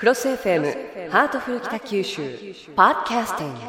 [0.00, 2.22] クロス FM ハートフル北九州
[2.74, 3.60] ポッドキャスティング。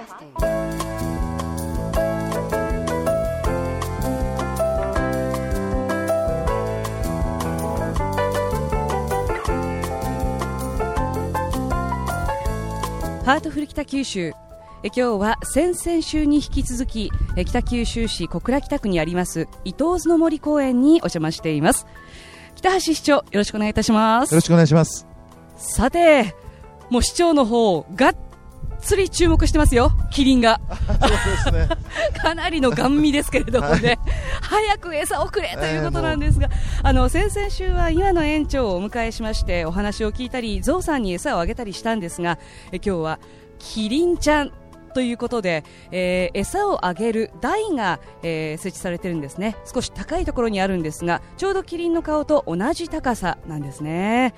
[13.25, 14.31] ハートフル北九州。
[14.83, 21.85] え今日は先々週に引き続きえ北九州市小倉北区にあります到津の森公園にお邪魔しています。
[22.55, 24.31] 北橋市長よろしくお願いいたします。
[24.31, 25.10] よろしくお願いします。
[25.61, 26.35] さて
[26.89, 28.15] もう市長の方がっ
[28.81, 29.91] つり注目してますよ。
[30.09, 30.59] キリンが。
[30.87, 31.69] そうですね。
[32.19, 33.99] かなりのガン見ですけれどもね、
[34.41, 36.49] 早く餌をくれということなんですが、
[36.81, 42.39] あの先々週は岩野園長をお迎えしましてお話を聞いたりゾウさんに餌をあげたりしたんですが
[42.71, 43.19] え今日は
[43.59, 44.51] キリンちゃん
[44.93, 54.33] ということで、えー餌をあげる台が、えー設置されてるんですね少し高いところにあるんですがちょうどキリンの顔と同じ高さなんですね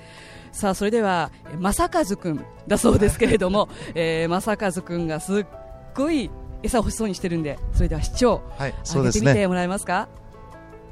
[0.52, 5.46] さあそれではえ正和くんだそうですけれども、えー、正和くんがすっ
[5.94, 6.30] ごい
[6.62, 9.24] 餌を欲しそうにしてるんでそれでは市長はい、そうですね。
[9.24, 10.08] てみてもらえますか？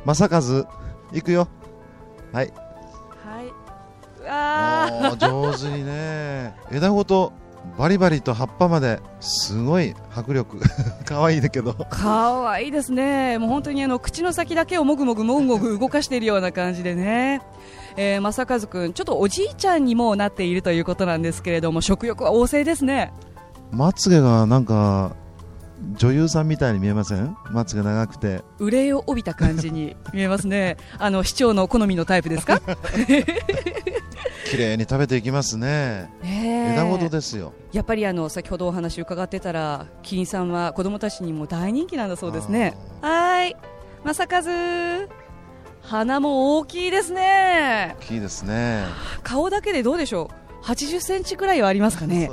[0.05, 0.41] 正和、
[1.13, 1.49] 行くよ。
[2.33, 2.53] はい。
[3.25, 3.53] はい
[5.03, 6.55] わ上手にね。
[6.71, 7.33] 枝ごと
[7.79, 10.61] バリバリと葉っぱまですごい迫力。
[11.07, 11.73] 可愛いだけど。
[11.73, 17.41] ーかわいいですねもう本当にあの口の先だけをもぐもぐもぐもぐ動かしているような感じでね
[17.97, 23.13] えー、正和くんちょっとおじいちゃんにもなっているということなんですけれども食欲は旺盛ですね
[23.71, 25.15] まつげがなんか
[25.97, 27.37] 女優さんみたいに見えません？
[27.51, 28.43] まつげ長くて。
[28.61, 32.61] 憂いを帯びた感じに見えますね あの市長の好みのタイプですか？
[34.53, 36.11] 綺麗に食べていきますね。
[36.23, 36.73] ねえ。
[36.75, 37.55] 枝ごとですよ。
[37.73, 42.75] やっぱりあの先ほどお話伺ってたらキリンさんは子供たちにも大人気なんだそうですね。
[43.01, 43.57] はーい
[44.05, 45.09] 正和
[45.81, 47.97] 鼻も大きいですね。
[48.01, 48.85] 大きいですね。
[49.23, 50.31] 顔だけでどうでしょ
[50.63, 52.31] う？80センチくらいはありますかね。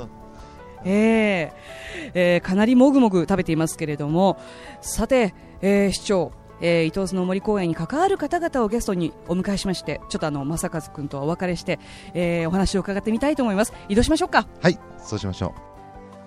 [0.84, 4.38] えーえーかなりもぐもぐ食べていますけれども。
[4.82, 11.78] さて、えー市長えー伊東津の森公園に関わる方々をゲストにお迎えしましてちょっとあの正和君とはお別れして、
[12.14, 15.54] えーお話を伺ってみたいと思います移動しましょうかはい、そうしましょ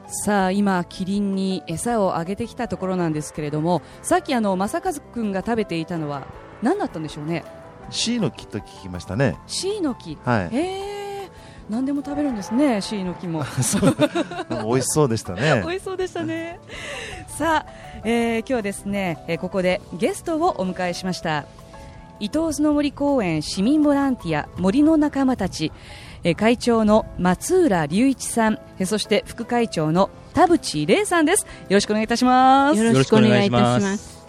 [0.07, 6.27] さあ今、キリンに餌をあげてきたところなんですけれどもさっきあの正和君が食べていたのは
[6.61, 7.43] 何だったんでしょうね
[7.89, 7.93] う。
[7.93, 9.37] C の木と聞きましたね。
[9.47, 10.55] シイの木はい。
[10.55, 10.92] へえ
[11.69, 13.43] 何でも食べるんですねシイの木も。
[14.49, 15.61] 美味しそうでしたね。
[15.65, 16.59] 美味しそうでしたね。
[17.37, 17.71] さあ、
[18.03, 21.45] えー今日はですね、えーここでゲストをお迎えしました。
[22.19, 25.71] 伊東津の森公園市民ボランティア森の仲間たち。
[26.23, 28.59] えー会長の松浦隆一さん。
[28.79, 31.43] えーそして副会長の田淵玲さんです。
[31.43, 32.77] よろしくお願いいたします。
[32.83, 34.23] よろしくお願いいたします。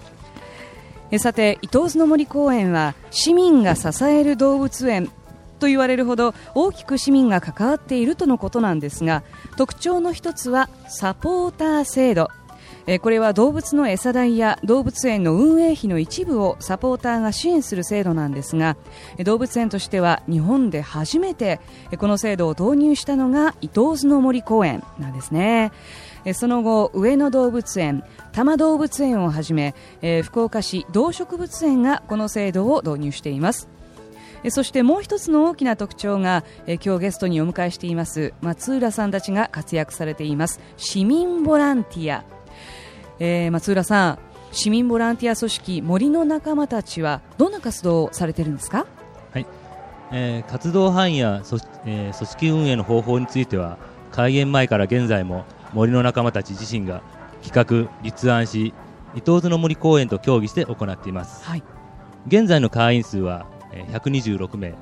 [1.11, 5.11] えさて伊東津の森公園は市民が支える動物園
[5.65, 9.23] と言われるほど大きく市民が関わっているとのことなんですが
[9.57, 12.29] 特徴の一つはサポーター制度。
[12.87, 18.77] えこれは動物の餌代や動物園の運営費の一部をサポーターが支援する制度なんですが
[19.25, 21.61] 動物園としては日本で初めて
[21.97, 25.73] この制度を導入したのが伊東津の森公園なんですね。
[26.35, 29.75] その後上野動物園多摩動物園をはじめ
[30.23, 33.74] 福岡市動植物園がこの制度を導入しています。
[34.51, 42.25] そしてもう一つの大きな特徴が、えー今日ゲストにお迎えしています松浦さんたちが活躍されています市民ボランティア、
[43.19, 44.19] えー松浦さん
[44.53, 48.87] 市民ボランティア組織森の仲間たちはどんな活動をされているんですか？
[50.13, 53.79] えー活動範囲や組,、えー組織運営の方法については
[54.13, 57.03] 開園前から現在も森の仲間たち自身が
[57.43, 58.73] 企画、立案し
[59.17, 61.45] 伊東津の森公園と協議して行っています。
[61.45, 61.63] はい。
[62.29, 63.54] 現在の会員数は、えー
[63.91, 64.75] 126名。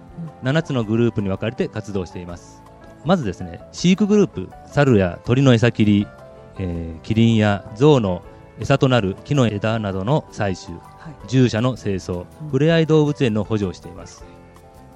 [0.43, 2.63] 7つのグループに分かれて活動しています。
[3.05, 6.07] まずですね飼育グループ猿や鳥の餌切り、
[6.59, 8.23] えーキリンや象の
[8.61, 11.27] 餌となる木の枝などの採取はい。
[11.27, 12.49] 獣舎の清掃、うん。
[12.51, 14.25] ふれあい動物園の補助をしています。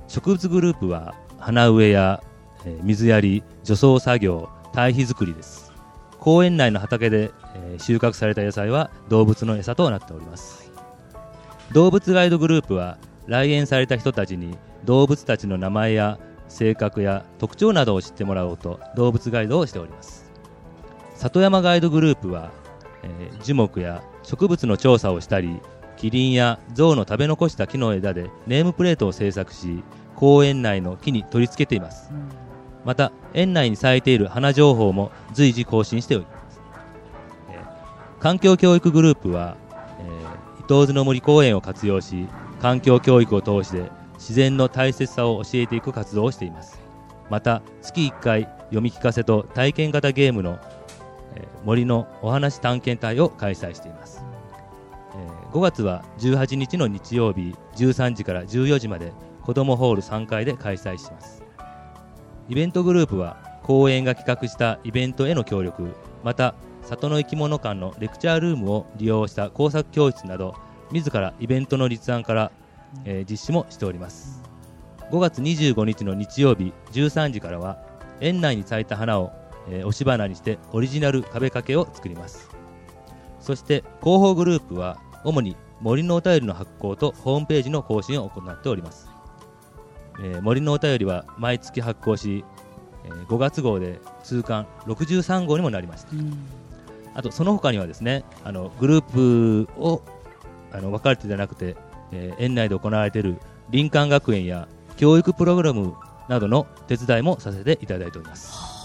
[0.09, 2.23] 植物グループは花植えや、
[2.65, 5.73] えー水やり除草作業堆肥作りです。
[6.21, 10.71] 公園内の畑で、えー収穫された野菜は動物の餌となっております。
[11.73, 16.19] 動物ガイドグループは来園された人たちに動物たちの名前や
[16.49, 20.31] 性格や特徴などを知ってもらおうと動物ガイドをしております。
[21.17, 22.53] 里山ガイドグループは、
[23.03, 25.61] えー樹木や植物の調査をしたり
[25.97, 29.83] キリンや象の食べ残した木の枝でネームプレートを制作し
[30.15, 32.11] 公園内の木に取り付けています。
[32.13, 32.29] うん。
[32.85, 36.61] また園内に咲いている花情報も随時更新しております、
[37.51, 39.57] えー環境教育グループは、
[39.99, 42.29] えー伊東津の森公園を活用し
[42.67, 46.81] 環境教育を通して自然の大切さを教えていく活動をしています。
[47.31, 50.59] また月1回読み聞かせと体験型ゲームの、
[51.37, 54.25] えー森のお話探検隊を開催しています、
[55.15, 59.13] えー5月は18日の日曜日13時から14時まで
[59.45, 61.45] 子どもホール3階で開催します。
[62.49, 72.53] イベントグループは公園が企画したイベントへの協力また里の生き物館のレクチャールームを利用した工作教室など自らイベントの立案から、
[73.05, 74.43] えー実施もしております。
[75.11, 77.79] 5月25日の日曜日13時からは
[78.21, 79.33] 園内に咲いた花を、
[79.69, 82.49] えー押し花にしてオリジナル壁掛けを作ります。
[83.41, 89.09] そして広報グループは主に森のお便りの発行とホームページの更新を行っております、
[90.21, 92.45] えー森のお便りは毎月発行し、
[93.05, 96.09] えー5月号で通巻63号にもなりました
[97.15, 100.03] あとその他にはですねあのグループを
[100.77, 101.77] あの分かれてじゃなくて、
[102.13, 103.39] えー園内で行われている
[103.73, 105.95] 林間学園や教育プログラム
[106.29, 108.77] などの手伝いもさせていただいております。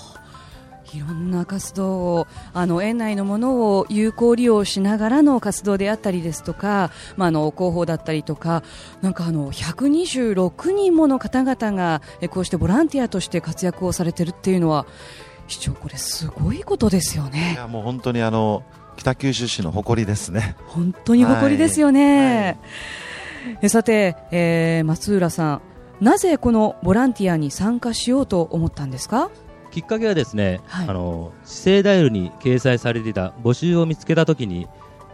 [0.94, 8.62] いろんな活動をあの園内のものを有効利用しながらの活動であったりですとか、まあ、あの広報だったりとか
[9.02, 14.86] なんかあの126人もの方々がえこうしてボランティアとして活躍をされてるっていうのは
[15.48, 18.64] 市長これすごいことですよいねやもう本当にあの
[19.02, 20.56] 北九州市の誇りですね。
[20.68, 22.60] 本当に誇りですよね、
[23.46, 23.58] はい。
[23.64, 25.62] えさて、えー松浦さん
[26.06, 29.32] なぜこのボランティアに参加しようと思ったんですか？
[29.72, 30.88] きっかけはですね、はい。
[30.88, 34.68] あの市政ダイヤルに掲載されていた募集を見つけたときに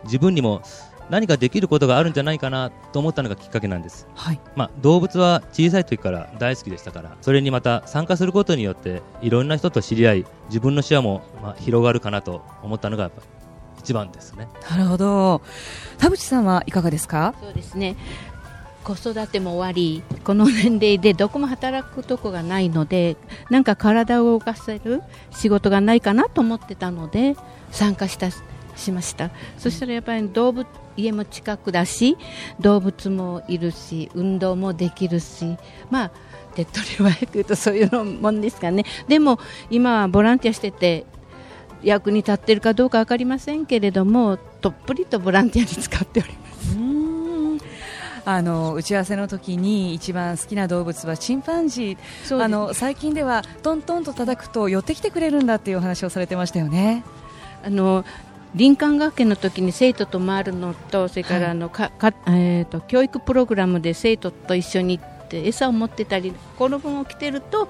[0.04, 0.62] 自分にも
[1.10, 4.40] 何かできることがあるんじゃないかなと思ったのがきっかけなんです、はい。
[4.58, 13.22] まあ、動物は小さい時から大好きでしたからそれにまた参加することによっていろんな人と知り合い自分の視野も、まあ、広がるかなと思ったのがやっぱ
[13.88, 14.50] 一番ですね。
[14.70, 15.42] なるほど。
[15.98, 17.34] 田淵さんはいかがですか？
[17.42, 17.96] そうですね。
[18.84, 23.16] 子育ても終わりこの年齢でどこも働くとこがないので
[23.50, 27.38] なんか体を動かせる仕事がないかなと思ってたので
[27.72, 28.30] 参加した
[28.76, 29.30] しました。
[29.58, 30.68] そしたらやっぱり動物
[30.98, 32.18] 家も近くだし
[32.60, 35.58] 動物もいるし運動もできるし
[35.90, 36.12] まあ
[36.56, 38.84] 手っ取り早く言うとそういうのもんですかね。
[39.08, 39.40] でも
[39.70, 41.06] 今はボランティアしてて
[41.88, 46.78] 役に立ってるかどうか分かりませんけれどもどっぷりとボランティアに使っております。
[46.78, 47.60] うーん。
[48.26, 57.06] あの打ち合わせの時に一番好きな動物はチンパンジー、あの最近ではトントンと叩くと寄ってきてくれるんだっていうお話をされてましたよね。
[57.64, 58.04] あの
[58.58, 67.70] 林間学園の時に生徒と回るのとそれからあの、かかえー、と教育プログラムで生徒と一緒に行って餌を持ってたりこの分を着てると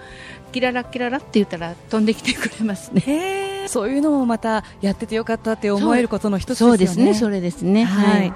[0.52, 3.47] キララキララって言ったら飛んできてくれますね。
[3.68, 6.74] そういうのもまたやっててよかったって思えることの一つですよね。
[6.74, 7.84] そうですね、それですね。
[7.86, 8.34] はい。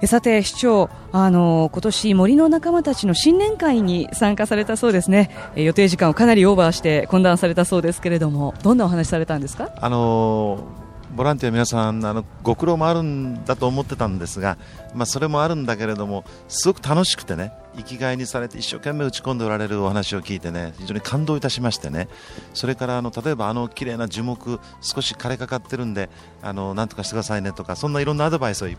[0.00, 5.30] えさて市長、あの今年森の仲間たちの新年会に参加されたそうですね。
[5.56, 9.70] え予定時間をかなりオーバーして懇談されたそうですけれども、どんなお話されたんですか？
[9.80, 10.83] あのー
[11.14, 14.58] ボランティア皆さんあのご苦労もあるんだと思ってたんですが、
[14.94, 22.08] まあ、それもあるんだけれどもすごく楽しくてね生きがいにされて一生懸命打ち込んでおられるお話を聞いてね非常に感動いたしましてね
[22.52, 26.10] それからあの例えばあの綺麗な樹木少し枯れかかってるんで
[26.42, 28.76] あのなんとかしてくださいねとかそんないろんなアドバイスをい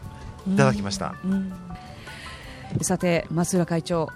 [0.58, 1.16] ただきました。
[1.24, 1.54] うん
[2.82, 4.10] さて増浦会長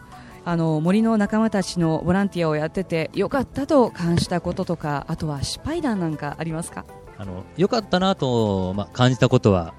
[0.44, 6.84] あの森の仲間たちのボランティアをやっててよかったと感じたこととかあとは失敗談なんかありますか？
[7.20, 9.74] あの良かったなと、まあ、感じたことは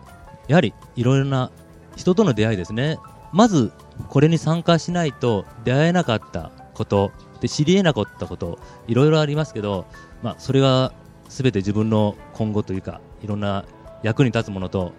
[0.47, 1.51] やはりいろいろな
[1.97, 2.99] 人との出会いですね。
[3.33, 3.73] まず
[4.09, 9.87] これに参加しないと出会えなかったことで知り得なかったこといろいろありますけど、
[10.23, 10.93] まあ、それが
[11.29, 13.65] 全て自分の今後というかいろんな
[14.03, 14.93] 役に立つものと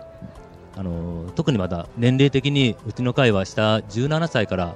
[0.77, 4.75] あの特にまた年齢的にうちの会は下17歳から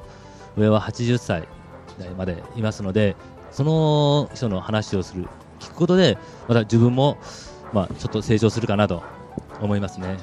[0.58, 1.48] 上は80歳
[2.18, 3.16] までいますので
[3.52, 5.28] その人の話をする
[5.60, 6.18] 聞くことで
[6.48, 7.18] また自分も
[7.76, 9.04] まあ、ちょっと成長するかなと
[9.62, 10.18] 思いますね。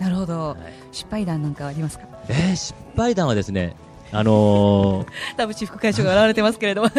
[0.00, 0.56] なるほど、はい。
[0.90, 2.06] 失敗談なんかありますか？
[2.28, 3.76] えー、失敗談はですね、
[4.10, 5.06] あのー
[5.36, 6.88] 田淵副会長が現れてますけれども。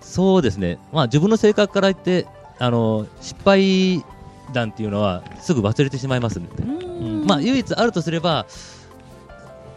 [0.00, 2.26] そうですね、まあ、自分の性格から言って、
[2.58, 4.04] あのー失敗
[4.52, 7.26] 談っていうのはすぐ忘れてしまいますので、うん。
[7.26, 8.44] まあ、唯一あるとすれば、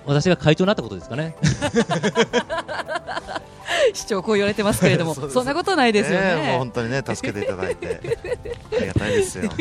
[0.05, 1.35] 私が会長になったことですかね。
[3.93, 7.99] 市長こう言われてますけれども そんなことないですよええもうね本当にね助けていただいて
[8.75, 9.49] ありがたいですよ。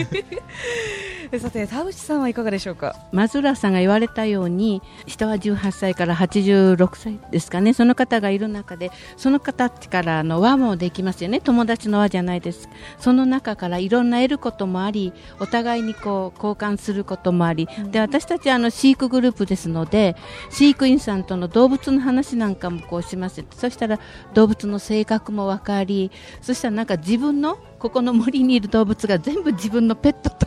[1.39, 2.97] さて田淵さんはいかがでしょうか？
[3.13, 7.73] 松浦さんが言われたように下は18歳から86歳ですかね。
[7.73, 11.41] その方がいる中でその方からの輪もできますよね。
[11.41, 12.69] 友達の輪じゃないです。
[12.99, 20.17] その中からいろんな得ることもありお互いにこう交換することもあり、で私たちはあの飼育グループですので
[20.51, 23.45] 飼育員さんとの動物の話なんかもこうします。
[23.51, 23.99] そしたら
[24.35, 26.11] 動物の性格も分かり
[26.41, 30.47] そしたらなんか自分のここの森にいる動物が全部自分のペットと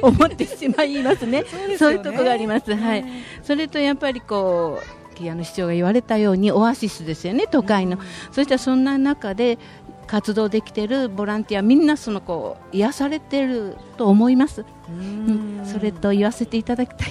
[0.00, 1.44] 思ってしまいますね。
[1.78, 3.04] そういうところがあります、はい、
[3.42, 7.98] それとやっぱりこう木屋の市長が言われたようにオアシスですよね都会の、
[8.30, 9.58] そしてそんな中で
[10.06, 14.64] 活動できてるボランティアみんなそのこう癒されてると思います？
[14.88, 17.08] うん、それと言わせていただきたい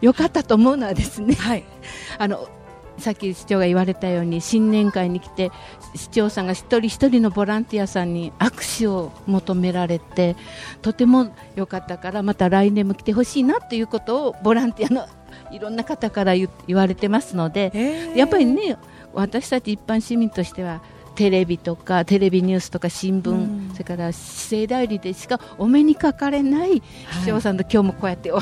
[0.00, 1.62] よかったと思うのはですね、はい、
[2.18, 2.48] あの
[2.98, 5.50] さっき市長が言われたように新年会に来て
[5.94, 10.36] 市長さんが一人一人のボランティアさんに握手を求められて
[10.82, 15.06] とても良かったからまた来年も来てほしいなということをボランティアの
[15.50, 18.76] いろんな方から言われてますのでやっぱりね
[19.12, 20.80] 私たち一般市民としては
[21.14, 26.82] テレビとかテレビニュースとか新聞、うん、それから市政代理でしかお目にかかれない
[27.22, 28.40] 市長さんと今日もこうやってお、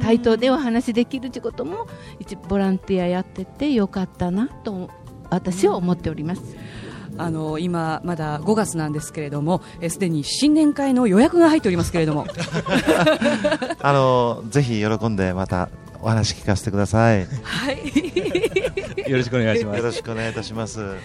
[0.00, 1.88] 対等でお話できるということも
[2.20, 4.90] 一ボランティアやっててよかったなと
[5.28, 6.42] 私は思っております。
[7.16, 12.26] あの今まだ5月なんですけれどもすでに新年会の予約が入っておりますけれども
[13.82, 15.68] あのぜひ喜んでまた
[16.00, 17.26] お話聞かせてください。
[17.42, 17.82] はい。
[19.08, 19.78] よろしくお願いします。
[19.78, 20.96] よろしくお願いいたします。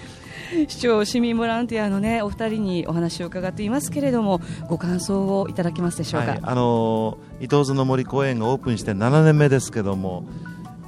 [0.68, 10.26] 市長市民ボランティアのねお二人にお話を伺っていますけれどもご感想をいただけますでしょうか、はい、あの伊東津の森公園がオープンして7年目ですけども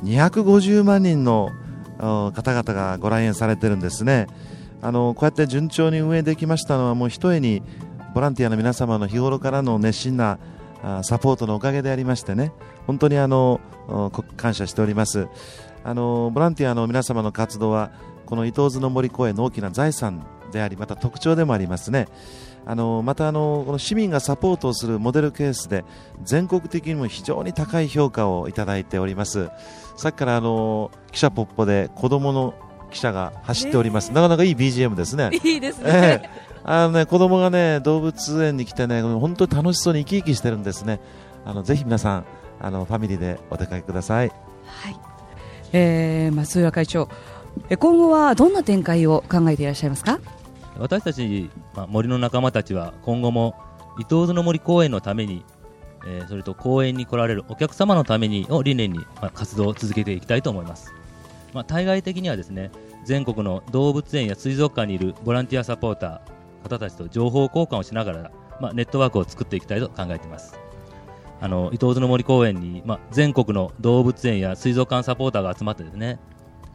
[0.03, 1.49] 250万人の
[1.97, 4.27] 方々がご来園されてるんですね
[4.81, 7.63] あのこうやって順調に運営できましたのはもうひとえに
[8.13, 10.37] ボランティアの皆様の日頃からの熱心な
[11.03, 12.51] サポートのおかげでありましてね
[12.85, 13.59] 本当にあの
[14.37, 15.27] 感謝しております
[15.85, 17.91] あのボランティアの皆様の活動は
[18.25, 22.07] この伊東津の森公園の大きな財産でありまた特徴でもありますね。
[22.65, 25.85] あのまたあのこの市民がサポートをするモデルケースで
[26.23, 29.51] 全国的にも非常に高い評価をいただいております。
[29.95, 32.55] さっきからあの記者ポッポで子供の
[32.89, 35.29] 記者が走っております、えー、なかなかいい BGM ですね。
[35.43, 40.99] いいですね、えーあのね、子供がね、動物園に来てね、本当に楽しそうに生き生きしてるんですね。
[41.45, 42.25] あの、ぜひ皆さん、
[42.59, 44.31] あの、ファミリーでお出かけください。
[44.65, 45.14] はい。
[45.73, 47.09] えー、松浦会長、
[47.79, 50.19] 今後はどんな展開を考えていらっしゃいますか？
[50.77, 53.55] 私たち、まあ、森の仲間たちは今後も
[53.97, 55.45] 伊東津の森公園のために、
[56.05, 60.93] えー、それと公園に来られるお客様のためにを理念に、まあ、活動を続けていきたいと思います、
[61.53, 62.71] まあ、対外的にはですね
[63.05, 70.59] 全国の動物園や水族館にいるボランティアサポーター方たちと情報交換をしながら、まあ、ネットワークを作っていきたいと考えています。
[71.41, 76.19] あの伊東津の森公園に、まあ、全国の動物園や水族館サポーターが集まってですね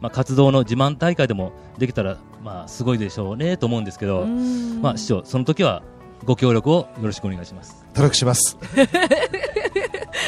[0.01, 5.83] まあ、活動の自慢大会でもできたら、まあ、すごいでしょうねと思うんですけど、まあ、市長、その時は
[6.25, 7.85] ご協力をよろしくお願いします。
[7.93, 8.57] 努力します。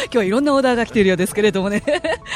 [0.05, 1.81] 今日はいろんなオーダーが来ているようですけれどもね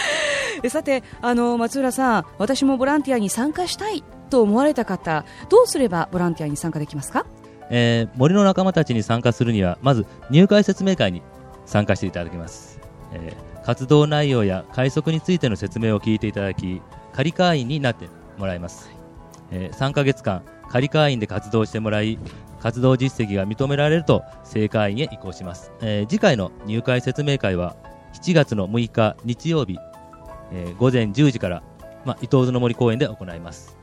[0.70, 7.25] さてあの松浦さん私もボランティアに参加したいと思われた方どうすればボランティアに参加できますか、
[7.70, 11.22] えー、森の仲間たちに参加するにはまず入会説明会に
[11.68, 12.80] 参加していただきます、
[13.14, 16.82] えー、活動内容や快速についての説明を聞いていただき
[17.14, 18.08] 仮会員になって
[18.38, 18.90] もらいます、
[19.52, 22.18] えー、3ヶ月間仮会員で活動してもらい
[22.60, 27.76] 活動実績が認められると正会員へ移行します、えー、次回の入会説明会は
[28.14, 29.78] 7月の6日日曜日、
[30.52, 31.64] えー、午前10時から、
[32.04, 33.78] ま伊東津の森公園で行います。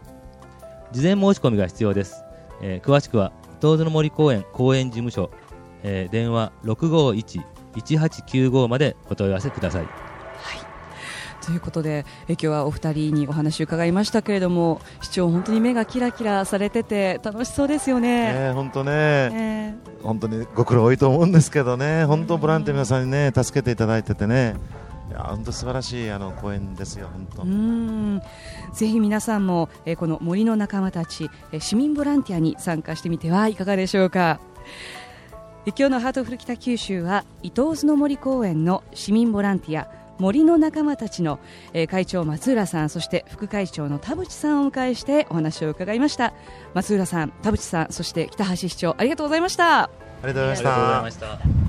[0.92, 2.24] 事前申し込みが必要です、
[2.62, 5.30] え詳しくは伊東津の森公園公園事務所、
[5.82, 6.52] え電話
[7.74, 9.86] 651-1895までお問い合わせください
[11.44, 18.32] ということでえ今日はお二人にお話を伺いましたけれども市長、本当に目がキラキラされてて楽しそうですよね。
[18.32, 24.56] ね本当ね、えー、本当にご苦労多いと思うんですけどね本当ボランティア皆さんにね助けていただいててね。
[25.10, 27.42] いや本当素晴らしいあの公演ですよ、本当。
[27.42, 28.22] うん
[28.72, 34.40] ぜひ皆さんも、えー、この森の仲間たち、えー、市民ボランティアに参加してみてはいかがでしょうか。
[35.66, 41.40] 今日のハートフル北九州は伊東津の森公園の市民ボランティア森の仲間たちの、
[41.72, 46.34] えー、会長松浦さんそして副会長の田淵さんをお迎えしてお話を伺いました。
[46.74, 49.84] 松浦さん田淵さんそして北橋市長ありがとうございました。
[49.84, 49.90] あ
[50.22, 51.63] りがとうございました。